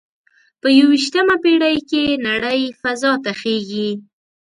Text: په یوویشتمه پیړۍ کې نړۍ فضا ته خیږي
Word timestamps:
په 0.61 0.67
یوویشتمه 0.79 1.35
پیړۍ 1.43 1.77
کې 1.89 2.03
نړۍ 2.27 2.61
فضا 2.81 3.13
ته 3.23 3.31
خیږي 3.39 3.89